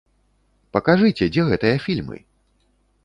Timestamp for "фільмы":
1.85-2.17